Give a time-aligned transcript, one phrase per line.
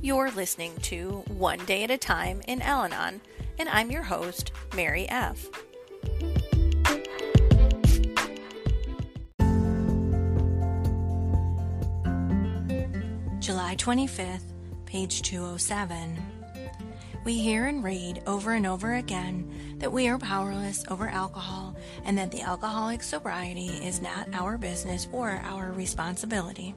[0.00, 3.20] You're listening to One Day at a Time in Al Anon,
[3.58, 5.48] and I'm your host, Mary F.
[13.40, 14.52] July 25th,
[14.86, 16.16] page 207.
[17.24, 21.74] We hear and read over and over again that we are powerless over alcohol
[22.04, 26.76] and that the alcoholic sobriety is not our business or our responsibility.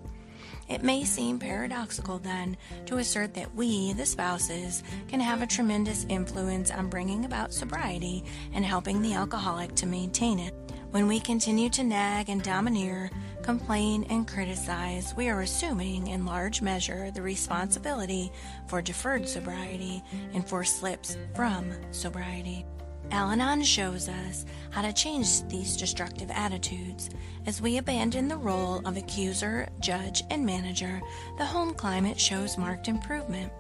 [0.72, 6.06] It may seem paradoxical then to assert that we, the spouses, can have a tremendous
[6.08, 10.54] influence on bringing about sobriety and helping the alcoholic to maintain it.
[10.92, 13.12] When we continue to nag and domineer,
[13.44, 18.32] complain, and criticize, we are assuming in large measure the responsibility
[18.68, 20.02] for deferred sobriety
[20.34, 22.66] and for slips from sobriety.
[23.10, 27.10] Al Anon shows us how to change these destructive attitudes.
[27.46, 31.02] As we abandon the role of accuser, judge, and manager,
[31.38, 33.52] the home climate shows marked improvement.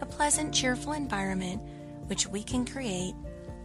[0.00, 1.60] A pleasant, cheerful environment,
[2.06, 3.14] which we can create,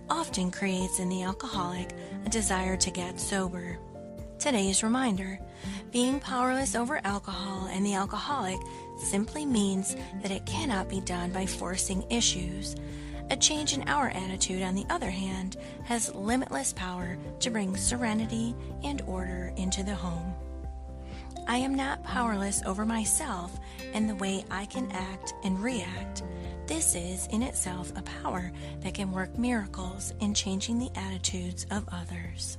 [0.09, 1.91] often creates in the alcoholic
[2.25, 3.77] a desire to get sober.
[4.37, 5.39] Today's reminder
[5.91, 8.59] being powerless over alcohol and the alcoholic
[8.97, 12.75] simply means that it cannot be done by forcing issues.
[13.31, 18.55] A change in our attitude, on the other hand, has limitless power to bring serenity
[18.83, 20.33] and order into the home.
[21.47, 23.59] I am not powerless over myself
[23.93, 26.23] and the way I can act and react.
[26.67, 28.51] This is in itself a power
[28.81, 32.57] that can work miracles in changing the attitudes of others.